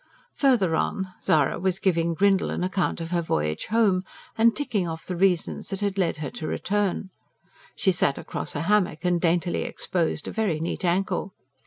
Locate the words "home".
3.67-4.03